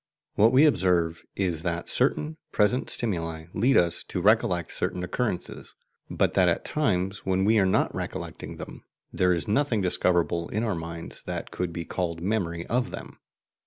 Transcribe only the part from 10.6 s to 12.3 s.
our minds that could be called